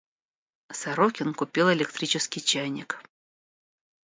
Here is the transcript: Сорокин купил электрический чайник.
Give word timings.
Сорокин 0.71 1.35
купил 1.35 1.71
электрический 1.71 2.41
чайник. 2.41 2.97